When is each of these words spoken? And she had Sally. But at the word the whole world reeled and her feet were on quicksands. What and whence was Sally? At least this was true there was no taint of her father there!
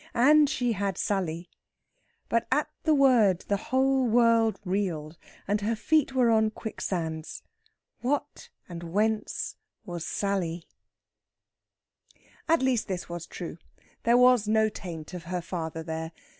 And 0.15 0.49
she 0.49 0.71
had 0.71 0.97
Sally. 0.97 1.47
But 2.27 2.47
at 2.51 2.67
the 2.85 2.95
word 2.95 3.41
the 3.49 3.57
whole 3.69 4.03
world 4.07 4.59
reeled 4.65 5.15
and 5.47 5.61
her 5.61 5.75
feet 5.75 6.13
were 6.15 6.31
on 6.31 6.49
quicksands. 6.49 7.43
What 7.99 8.49
and 8.67 8.81
whence 8.81 9.57
was 9.85 10.03
Sally? 10.03 10.63
At 12.49 12.63
least 12.63 12.87
this 12.87 13.09
was 13.09 13.27
true 13.27 13.59
there 14.01 14.17
was 14.17 14.47
no 14.47 14.69
taint 14.69 15.13
of 15.13 15.25
her 15.25 15.39
father 15.39 15.83
there! 15.83 16.11